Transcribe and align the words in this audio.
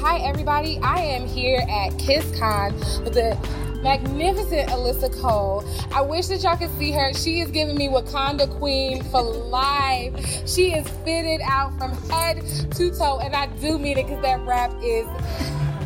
Hi, 0.00 0.18
everybody. 0.18 0.78
I 0.78 1.00
am 1.00 1.26
here 1.26 1.58
at 1.58 1.90
KissCon 1.94 2.72
with 3.02 3.14
the 3.14 3.36
magnificent 3.82 4.70
Alyssa 4.70 5.12
Cole. 5.20 5.64
I 5.92 6.02
wish 6.02 6.28
that 6.28 6.40
y'all 6.44 6.56
could 6.56 6.70
see 6.78 6.92
her. 6.92 7.12
She 7.14 7.40
is 7.40 7.50
giving 7.50 7.74
me 7.74 7.88
Wakanda 7.88 8.48
Queen 8.58 9.02
for 9.02 9.22
life. 9.22 10.48
She 10.48 10.72
is 10.72 10.88
fitted 11.04 11.40
out 11.42 11.76
from 11.78 11.90
head 12.10 12.46
to 12.74 12.96
toe, 12.96 13.18
and 13.18 13.34
I 13.34 13.46
do 13.56 13.76
mean 13.76 13.98
it 13.98 14.06
because 14.06 14.22
that 14.22 14.40
wrap 14.46 14.72
is 14.84 15.08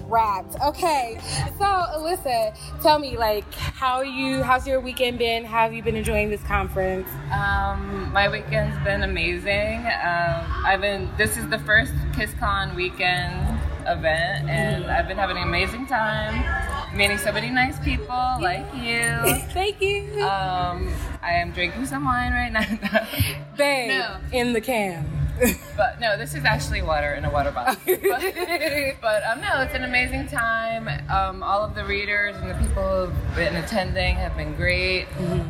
wrapped. 0.09 0.57
Okay, 0.61 1.19
so 1.59 1.65
Alyssa, 1.65 2.55
tell 2.83 2.99
me, 2.99 3.17
like, 3.17 3.51
how 3.55 4.03
you? 4.03 4.43
How's 4.43 4.67
your 4.67 4.81
weekend 4.81 5.19
been? 5.19 5.47
How 5.47 5.63
have 5.63 5.73
you 5.73 5.83
been 5.83 5.97
enjoying 5.97 6.29
this 6.29 6.43
conference? 6.43 7.09
Um, 7.33 8.13
my 8.13 8.29
weekend's 8.29 8.77
been 8.85 9.05
amazing. 9.05 9.79
Um, 9.79 10.45
I've 10.67 10.83
been. 10.83 11.09
This 11.17 11.39
is 11.39 11.49
the 11.49 11.61
first 11.61 11.95
KissCon 12.13 12.77
weekend 12.77 13.52
event, 13.87 14.49
and 14.49 14.85
I've 14.87 15.09
been 15.09 15.17
having 15.17 15.37
an 15.37 15.43
amazing 15.45 15.87
time, 15.87 16.45
meeting 16.97 17.19
so 17.19 17.33
many 17.33 17.51
nice 17.51 17.79
people 17.81 18.37
like 18.41 18.67
you. 18.75 19.09
Thank 19.53 19.81
you. 19.81 20.23
Um, 20.23 20.93
I 21.23 21.33
am 21.35 21.53
drinking 21.53 21.87
some 21.87 22.05
wine 22.05 22.33
right 22.33 22.53
now, 22.53 23.07
Babe, 23.57 23.89
no. 23.91 24.17
in 24.33 24.53
the 24.53 24.61
can. 24.61 25.22
But 25.77 26.01
no, 26.01 26.17
this 26.17 26.35
is 26.35 26.45
actually 26.45 26.83
water 26.83 27.13
in 27.15 27.25
a 27.25 27.31
water 27.31 27.51
bottle. 27.51 27.81
but, 27.87 28.23
but 29.01 29.23
um, 29.25 29.41
no, 29.41 29.63
it's 29.63 29.75
an 29.75 29.85
amazing 29.85 30.29
time. 30.29 30.89
Um, 31.11 31.43
all 31.43 31.65
of 31.65 31.75
the 31.75 31.85
readers 31.85 32.37
and 32.37 32.51
the 32.51 32.55
people 32.55 33.07
who've 33.07 33.35
been 33.35 33.57
attending 33.57 34.17
have 34.17 34.37
been 34.37 34.55
great. 34.55 35.07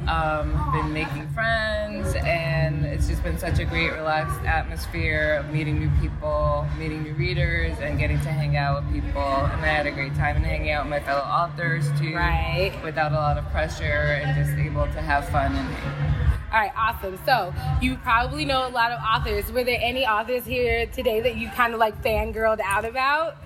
Um, 0.09 0.71
been 0.73 0.93
making 0.93 1.29
friends, 1.31 2.15
and 2.25 2.85
it's 2.85 3.09
just 3.09 3.23
been 3.23 3.39
such 3.39 3.59
a 3.59 3.65
great, 3.65 3.93
relaxed 3.93 4.41
atmosphere 4.45 5.37
of 5.41 5.53
meeting 5.53 5.79
new 5.79 5.91
people, 6.01 6.67
meeting 6.79 7.03
new 7.03 7.15
readers, 7.15 7.77
and 7.81 7.99
getting 7.99 8.21
to 8.21 8.29
hang 8.29 8.57
out 8.57 8.83
with 8.83 8.93
people. 8.93 9.23
And 9.23 9.61
I 9.63 9.67
had 9.67 9.87
a 9.87 9.91
great 9.93 10.15
time 10.15 10.37
and 10.37 10.45
hanging 10.45 10.71
out 10.71 10.85
with 10.85 10.91
my 10.91 11.01
fellow 11.01 11.23
authors 11.23 11.87
too, 11.99 12.15
Right. 12.15 12.73
Without 12.85 13.13
a 13.13 13.17
lot 13.17 13.39
of 13.39 13.49
pressure 13.51 13.85
and 13.85 14.37
just 14.37 14.57
able 14.59 14.85
to 14.87 15.01
have 15.01 15.29
fun 15.29 15.55
and. 15.55 16.33
All 16.53 16.59
right, 16.61 16.73
awesome. 16.77 17.19
So 17.25 17.53
you 17.81 17.97
probably 17.97 18.45
know 18.45 18.67
a 18.67 18.69
lot 18.69 18.93
of 18.93 19.01
authors. 19.03 19.51
Were 19.51 19.65
there 19.65 19.79
any 19.81 20.07
authors 20.07 20.45
here 20.45 20.85
today 20.87 21.21
that 21.23 21.37
you 21.37 21.49
kind 21.51 21.73
of 21.73 21.81
like 21.81 22.01
fangirled 22.03 22.61
out 22.63 22.85
about? 22.85 23.37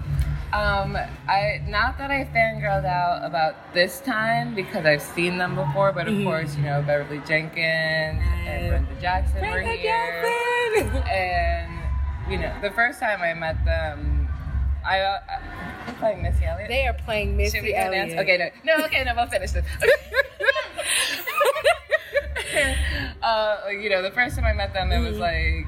Um, 0.53 0.97
I 1.29 1.61
not 1.69 1.99
that 1.99 2.11
I 2.11 2.25
fangirled 2.25 2.85
out 2.85 3.25
about 3.25 3.55
this 3.75 4.01
time 4.01 4.55
because 4.55 4.85
I've 4.87 5.03
seen 5.03 5.39
them 5.39 5.55
before, 5.55 5.93
but 5.93 6.09
of 6.09 6.15
Mhm. 6.15 6.25
course, 6.25 6.57
you 6.57 6.63
know 6.63 6.83
Beverly 6.83 7.21
Jenkins 7.27 8.23
and 8.47 8.69
Brenda 8.69 9.01
Jackson 9.01 9.37
were 9.41 9.53
Brenda 9.53 9.73
here, 9.73 10.23
Jackson! 10.75 11.03
and 11.09 11.73
you 12.31 12.39
know 12.39 12.53
the 12.61 12.71
first 12.71 12.99
time 13.01 13.23
I 13.23 13.35
met 13.35 13.65
them, 13.65 14.29
I 14.85 15.01
uh, 15.01 15.19
I'm 15.89 15.95
playing 15.97 16.23
Missy 16.23 16.45
Elliott. 16.45 16.69
They 16.69 16.87
are 16.87 16.95
playing 16.95 17.37
Missy 17.37 17.75
Elliott. 17.75 18.19
Okay, 18.19 18.51
no, 18.65 18.79
no, 18.79 18.85
okay, 18.87 19.05
no, 19.05 19.15
we'll 19.15 19.27
finish 19.27 19.51
this. 19.53 19.65
uh, 23.27 23.69
you 23.71 23.91
know, 23.91 24.03
the 24.03 24.11
first 24.11 24.37
time 24.37 24.45
I 24.45 24.53
met 24.53 24.73
them, 24.73 24.93
it 24.93 25.01
was 25.01 25.19
like 25.19 25.67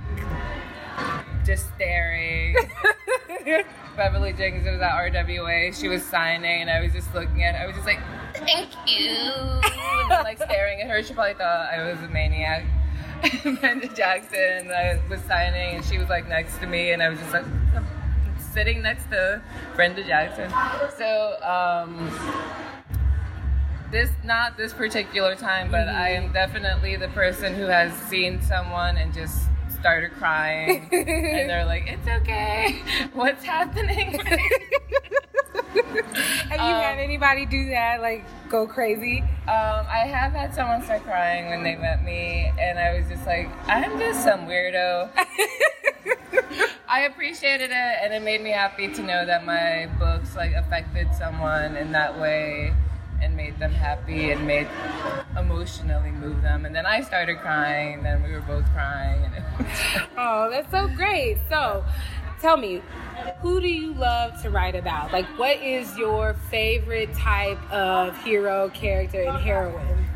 just 1.44 1.66
staring. 1.74 2.56
Beverly 3.96 4.32
Jenkins 4.32 4.64
was 4.64 4.80
at 4.80 4.92
RWA. 4.92 5.74
She 5.74 5.88
was 5.88 6.04
signing, 6.04 6.62
and 6.62 6.70
I 6.70 6.80
was 6.80 6.92
just 6.92 7.12
looking 7.14 7.42
at. 7.42 7.56
her. 7.56 7.64
I 7.64 7.66
was 7.66 7.74
just 7.74 7.86
like, 7.86 7.98
"Thank 8.34 8.70
you," 8.86 9.10
and 9.10 10.10
then, 10.10 10.22
like 10.22 10.40
staring 10.40 10.80
at 10.82 10.88
her. 10.88 11.02
She 11.02 11.14
probably 11.14 11.34
thought 11.34 11.68
I 11.72 11.90
was 11.90 12.00
a 12.00 12.08
maniac. 12.08 12.64
Brenda 13.60 13.88
Jackson, 13.88 14.70
I 14.70 15.00
was 15.10 15.20
signing, 15.22 15.74
and 15.74 15.84
she 15.84 15.98
was 15.98 16.08
like 16.08 16.28
next 16.28 16.58
to 16.58 16.66
me, 16.68 16.92
and 16.92 17.02
I 17.02 17.08
was 17.08 17.18
just 17.18 17.32
like 17.32 17.44
sitting 18.38 18.82
next 18.82 19.10
to 19.10 19.42
Brenda 19.74 20.04
Jackson. 20.04 20.48
So, 20.96 21.36
um, 21.42 22.08
this 23.90 24.10
not 24.24 24.56
this 24.56 24.72
particular 24.72 25.34
time, 25.34 25.70
but 25.70 25.88
I 25.88 26.10
am 26.10 26.32
definitely 26.32 26.96
the 26.96 27.08
person 27.08 27.54
who 27.54 27.64
has 27.66 27.92
seen 28.08 28.40
someone 28.42 28.96
and 28.96 29.12
just 29.14 29.48
started 29.78 30.10
crying, 30.12 30.88
and 30.92 31.48
they're 31.48 31.64
like, 31.64 31.84
"It's 31.86 32.06
okay, 32.22 32.82
what's 33.14 33.44
happening?" 33.44 34.18
Have 36.48 36.60
you 36.60 36.74
Um, 36.74 36.82
had 36.82 36.98
anybody 36.98 37.46
do 37.46 37.68
that? 37.70 38.00
Like 38.00 38.24
go 38.48 38.66
crazy? 38.66 39.20
Um, 39.46 39.86
I 39.88 40.06
have 40.10 40.32
had 40.32 40.54
someone 40.54 40.82
start 40.82 41.04
crying 41.04 41.48
when 41.50 41.62
they 41.62 41.76
met 41.76 42.02
me, 42.04 42.50
and 42.58 42.78
I 42.78 42.98
was 42.98 43.08
just 43.08 43.26
like, 43.26 43.48
I'm 43.68 43.98
just 43.98 44.22
some 44.24 44.46
weirdo. 44.46 45.10
I 46.88 47.00
appreciated 47.02 47.70
it, 47.70 47.74
and 48.02 48.12
it 48.14 48.22
made 48.22 48.40
me 48.42 48.50
happy 48.50 48.88
to 48.94 49.02
know 49.02 49.26
that 49.26 49.44
my 49.44 49.88
books 49.98 50.34
like 50.34 50.52
affected 50.54 51.08
someone 51.14 51.76
in 51.76 51.92
that 51.92 52.18
way, 52.18 52.72
made 53.58 53.70
them 53.70 53.72
happy, 53.72 54.30
and 54.30 54.46
made 54.46 54.68
emotionally 55.36 56.10
move 56.10 56.42
them. 56.42 56.64
And 56.64 56.74
then 56.74 56.86
I 56.86 57.00
started 57.00 57.38
crying, 57.38 57.94
and 57.94 58.04
then 58.04 58.22
we 58.22 58.30
were 58.32 58.40
both 58.40 58.64
crying, 58.72 59.24
Oh, 60.16 60.48
that's 60.50 60.70
so 60.70 60.88
great. 60.88 61.38
So, 61.48 61.84
tell 62.40 62.56
me, 62.56 62.82
who 63.40 63.60
do 63.60 63.68
you 63.68 63.94
love 63.94 64.40
to 64.42 64.50
write 64.50 64.76
about? 64.76 65.12
Like, 65.12 65.26
what 65.38 65.56
is 65.58 65.96
your 65.96 66.34
favorite 66.50 67.12
type 67.14 67.58
of 67.72 68.16
hero, 68.22 68.68
character, 68.70 69.22
and 69.22 69.38
heroine? 69.38 70.06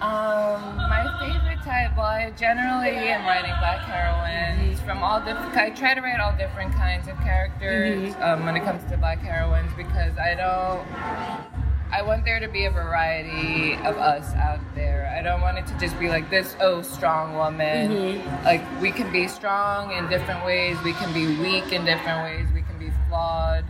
Um, 0.00 0.76
my 0.76 1.16
favorite 1.20 1.64
type. 1.64 1.96
Well, 1.96 2.04
I 2.04 2.30
generally 2.36 2.90
am 2.90 3.24
writing 3.24 3.54
black 3.60 3.80
heroines 3.80 4.78
from 4.80 5.02
all 5.02 5.20
different. 5.20 5.56
I 5.56 5.70
try 5.70 5.94
to 5.94 6.02
write 6.02 6.20
all 6.20 6.36
different 6.36 6.74
kinds 6.74 7.08
of 7.08 7.16
characters 7.20 8.14
um, 8.20 8.44
when 8.44 8.56
it 8.56 8.64
comes 8.64 8.84
to 8.90 8.98
black 8.98 9.20
heroines 9.20 9.72
because 9.74 10.18
I 10.18 10.34
don't. 10.34 11.63
I 11.94 12.02
want 12.02 12.24
there 12.24 12.40
to 12.40 12.48
be 12.48 12.64
a 12.64 12.70
variety 12.72 13.74
of 13.86 13.96
us 13.98 14.34
out 14.34 14.58
there. 14.74 15.14
I 15.16 15.22
don't 15.22 15.40
want 15.40 15.58
it 15.58 15.66
to 15.68 15.78
just 15.78 15.96
be 16.00 16.08
like 16.08 16.28
this, 16.28 16.56
oh, 16.58 16.82
strong 16.82 17.36
woman. 17.36 17.88
Mm-hmm. 17.88 18.44
Like, 18.44 18.64
we 18.80 18.90
can 18.90 19.12
be 19.12 19.28
strong 19.28 19.92
in 19.92 20.08
different 20.08 20.44
ways, 20.44 20.76
we 20.82 20.92
can 20.94 21.14
be 21.14 21.40
weak 21.40 21.72
in 21.72 21.84
different 21.84 22.24
ways, 22.24 22.52
we 22.52 22.62
can 22.62 22.76
be 22.80 22.90
flawed, 23.06 23.64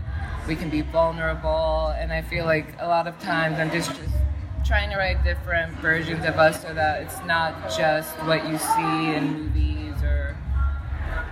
we 0.48 0.56
can 0.56 0.70
be 0.70 0.80
vulnerable. 0.80 1.94
And 1.98 2.14
I 2.14 2.22
feel 2.22 2.46
like 2.46 2.74
a 2.78 2.88
lot 2.88 3.06
of 3.06 3.18
times 3.18 3.58
I'm 3.58 3.70
just, 3.70 3.90
just 3.90 4.16
trying 4.64 4.88
to 4.88 4.96
write 4.96 5.22
different 5.22 5.74
versions 5.80 6.24
of 6.24 6.38
us 6.38 6.62
so 6.62 6.72
that 6.72 7.02
it's 7.02 7.22
not 7.26 7.76
just 7.76 8.10
what 8.24 8.48
you 8.48 8.56
see 8.56 9.14
in 9.14 9.42
movies 9.42 9.73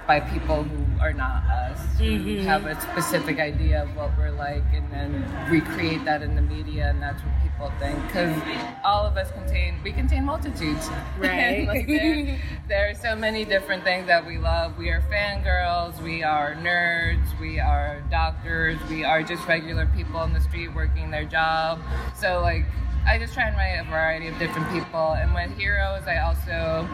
by 0.06 0.20
people 0.20 0.64
who 0.64 1.00
are 1.00 1.12
not 1.12 1.44
us, 1.44 1.78
who 1.98 2.04
mm-hmm. 2.04 2.46
have 2.46 2.66
a 2.66 2.80
specific 2.80 3.38
idea 3.38 3.82
of 3.82 3.96
what 3.96 4.10
we're 4.18 4.30
like, 4.30 4.64
and 4.72 4.90
then 4.92 5.24
recreate 5.50 6.04
that 6.04 6.22
in 6.22 6.34
the 6.34 6.42
media, 6.42 6.90
and 6.90 7.02
that's 7.02 7.22
what 7.22 7.32
people 7.42 7.72
think. 7.78 8.00
Because 8.06 8.36
all 8.84 9.06
of 9.06 9.16
us 9.16 9.30
contain, 9.32 9.78
we 9.82 9.92
contain 9.92 10.24
multitudes. 10.24 10.88
Right. 11.18 11.68
like 11.68 11.86
there, 11.86 12.38
there 12.68 12.90
are 12.90 12.94
so 12.94 13.14
many 13.14 13.44
different 13.44 13.84
things 13.84 14.06
that 14.06 14.26
we 14.26 14.38
love. 14.38 14.76
We 14.76 14.88
are 14.90 15.02
fangirls, 15.02 16.00
we 16.02 16.22
are 16.22 16.54
nerds, 16.54 17.38
we 17.38 17.60
are 17.60 18.02
doctors, 18.10 18.78
we 18.88 19.04
are 19.04 19.22
just 19.22 19.46
regular 19.46 19.86
people 19.94 20.16
on 20.16 20.32
the 20.32 20.40
street 20.40 20.74
working 20.74 21.10
their 21.10 21.24
job. 21.24 21.80
So, 22.16 22.40
like, 22.40 22.64
I 23.04 23.18
just 23.18 23.34
try 23.34 23.48
and 23.48 23.56
write 23.56 23.74
a 23.74 23.84
variety 23.84 24.28
of 24.28 24.38
different 24.38 24.70
people. 24.70 25.12
And 25.12 25.34
with 25.34 25.50
heroes, 25.58 26.04
I 26.06 26.18
also 26.18 26.88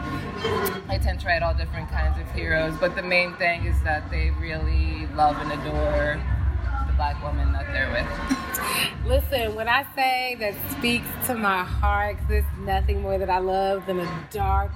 I 0.89 0.97
tend 0.97 1.19
to 1.21 1.27
write 1.27 1.43
all 1.43 1.53
different 1.53 1.89
kinds 1.89 2.19
of 2.19 2.29
heroes. 2.31 2.75
But 2.79 2.95
the 2.95 3.03
main 3.03 3.35
thing 3.35 3.65
is 3.65 3.81
that 3.83 4.09
they 4.09 4.31
really 4.31 5.07
love 5.15 5.37
and 5.37 5.51
adore 5.51 6.19
the 6.87 6.93
black 6.93 7.21
woman 7.23 7.53
that 7.53 7.67
they're 7.71 7.91
with. 7.91 9.07
Listen, 9.07 9.55
when 9.55 9.69
I 9.69 9.85
say 9.95 10.35
that 10.39 10.55
speaks 10.71 11.07
to 11.27 11.35
my 11.35 11.63
heart, 11.63 12.17
there's 12.27 12.45
nothing 12.59 13.01
more 13.01 13.17
that 13.19 13.29
I 13.29 13.37
love 13.39 13.85
than 13.85 13.99
a 13.99 14.27
dark, 14.31 14.71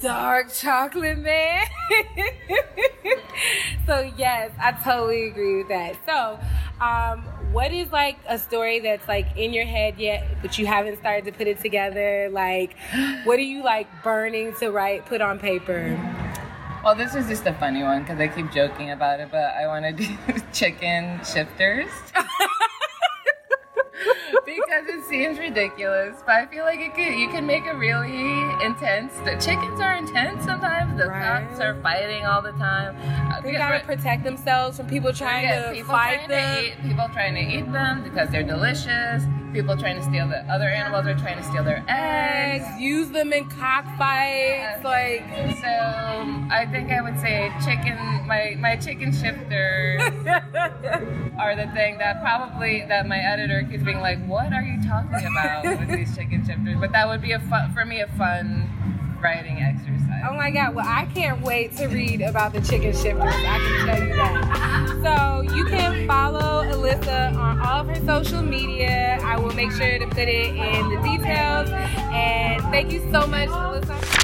dark 0.00 0.52
chocolate 0.52 1.18
man. 1.18 1.66
so 3.86 4.10
yes, 4.16 4.50
I 4.58 4.72
totally 4.82 5.28
agree 5.28 5.58
with 5.58 5.68
that. 5.68 5.96
So, 6.06 6.40
um, 6.80 7.20
what 7.52 7.72
is 7.72 7.92
like 7.92 8.16
a 8.28 8.38
story 8.38 8.80
that's 8.80 9.06
like 9.06 9.36
in 9.36 9.52
your 9.52 9.66
head 9.66 9.98
yet, 9.98 10.26
but 10.40 10.58
you 10.58 10.66
haven't 10.66 10.98
started 10.98 11.24
to 11.26 11.32
put 11.32 11.46
it 11.46 11.60
together? 11.60 12.28
Like, 12.30 12.76
what 13.24 13.38
are 13.38 13.42
you 13.42 13.62
like 13.62 13.86
burning 14.02 14.54
to 14.56 14.70
write, 14.70 15.06
put 15.06 15.20
on 15.20 15.38
paper? 15.38 15.98
Well, 16.82 16.94
this 16.94 17.14
is 17.14 17.28
just 17.28 17.46
a 17.46 17.52
funny 17.54 17.82
one 17.82 18.02
because 18.02 18.18
I 18.18 18.28
keep 18.28 18.50
joking 18.50 18.90
about 18.90 19.20
it, 19.20 19.28
but 19.30 19.54
I 19.54 19.66
want 19.66 19.84
to 19.84 19.92
do 20.04 20.08
chicken 20.52 21.20
shifters. 21.24 21.90
because 24.56 24.86
it 24.88 25.04
seems 25.04 25.38
ridiculous, 25.38 26.16
but 26.26 26.34
I 26.34 26.46
feel 26.46 26.64
like 26.64 26.80
it 26.80 26.94
could, 26.94 27.14
you 27.18 27.28
can 27.28 27.46
make 27.46 27.64
it 27.66 27.72
really 27.76 28.40
intense. 28.64 29.12
The 29.24 29.36
chickens 29.40 29.80
are 29.80 29.94
intense 29.94 30.44
sometimes. 30.44 30.96
The 30.98 31.08
Right. 31.08 31.46
cocks 31.48 31.60
are 31.60 31.74
fighting 31.82 32.24
all 32.26 32.42
the 32.42 32.52
time. 32.52 32.96
Uh, 33.32 33.40
They 33.40 33.52
gotta 33.52 33.80
protect 33.84 34.24
themselves 34.24 34.76
from 34.76 34.86
people 34.86 35.12
trying 35.12 35.48
to 35.48 35.72
people 35.72 35.92
fight 35.94 36.24
trying 36.26 36.28
them. 36.28 36.54
to 36.56 36.66
eat, 36.66 36.82
people 36.82 37.08
trying 37.12 37.34
to 37.34 37.40
eat 37.40 37.72
them 37.72 38.02
because 38.02 38.28
they're 38.30 38.42
delicious. 38.42 39.24
people 39.52 39.76
trying 39.76 39.96
to 39.96 40.02
steal 40.04 40.28
the 40.28 40.38
other 40.48 40.68
animals 40.68 41.04
are 41.08 41.14
trying 41.18 41.36
to 41.36 41.42
steal 41.42 41.64
their 41.64 41.82
eggs. 41.88 42.64
eggs, 42.64 42.80
use 42.80 43.10
them 43.10 43.32
in 43.32 43.44
cockfights, 43.50 44.84
like 44.84 45.24
So 45.60 45.68
I 46.52 46.66
think 46.70 46.92
I 46.92 47.00
would 47.00 47.18
say 47.18 47.50
chicken. 47.64 47.96
My 48.28 48.54
my 48.60 48.76
chicken 48.76 49.10
shifters 49.12 50.00
are 51.38 51.56
the 51.56 51.66
thing 51.74 51.98
that 51.98 52.20
probably 52.22 52.84
that 52.88 53.08
my 53.08 53.18
editor 53.18 53.64
keeps 53.68 53.82
being 53.82 54.00
like, 54.00 54.18
"What 54.44 54.52
are 54.52 54.62
you 54.62 54.82
talking 54.86 55.26
about 55.26 55.64
with 55.64 55.88
these 55.96 56.16
chicken 56.16 56.44
shifters?" 56.46 56.76
But 56.80 56.92
that 56.92 57.08
would 57.08 57.22
be 57.22 57.32
a 57.32 57.40
fun 57.40 57.72
for 57.72 57.84
me 57.84 58.00
a 58.00 58.06
fun 58.08 58.68
writing 59.22 59.58
exercise. 59.60 60.24
Oh 60.28 60.34
my 60.34 60.50
god, 60.50 60.74
well 60.74 60.86
I 60.86 61.06
can't 61.14 61.42
wait 61.42 61.76
to 61.76 61.86
read 61.86 62.20
about 62.22 62.52
the 62.52 62.60
chicken 62.60 62.92
shifters. 62.92 63.22
I 63.22 63.58
can 63.58 63.86
tell 63.86 64.08
you 64.08 64.14
that. 64.16 65.00
So 65.02 65.54
you 65.54 65.64
can 65.66 66.06
follow 66.06 66.64
Alyssa 66.64 67.34
on 67.36 67.60
all 67.60 67.80
of 67.80 67.88
her 67.88 68.06
social 68.06 68.42
media. 68.42 69.18
I 69.22 69.38
will 69.38 69.54
make 69.54 69.72
sure 69.72 69.98
to 69.98 70.06
put 70.06 70.28
it 70.28 70.46
in 70.46 70.88
the 70.88 71.00
details. 71.02 71.70
And 72.12 72.62
thank 72.64 72.92
you 72.92 73.00
so 73.10 73.26
much, 73.26 73.48
Alyssa. 73.48 74.19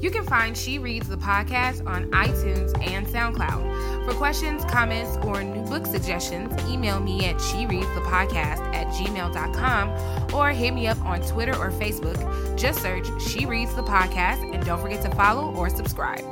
You 0.00 0.10
can 0.10 0.24
find 0.24 0.56
She 0.56 0.78
Reads 0.78 1.08
the 1.08 1.16
podcast 1.16 1.86
on 1.86 2.10
iTunes 2.10 2.72
and 2.86 3.06
SoundCloud. 3.06 4.06
For 4.06 4.14
questions, 4.14 4.64
comments, 4.64 5.18
or 5.26 5.42
new 5.42 5.62
book 5.64 5.86
suggestions, 5.86 6.52
email 6.70 7.00
me 7.00 7.26
at 7.26 7.38
she 7.40 7.66
reads 7.66 7.86
the 7.94 8.00
podcast 8.00 8.60
at 8.74 8.86
gmail.com 8.88 10.34
or 10.34 10.50
hit 10.50 10.72
me 10.72 10.86
up 10.86 11.00
on 11.04 11.20
Twitter 11.20 11.54
or 11.56 11.70
Facebook. 11.70 12.58
Just 12.58 12.80
search 12.80 13.08
She 13.20 13.44
Reads 13.44 13.74
the 13.74 13.82
podcast 13.82 14.54
and 14.54 14.64
don't 14.64 14.80
forget 14.80 15.02
to 15.02 15.10
follow 15.10 15.54
or 15.54 15.68
subscribe. 15.68 16.24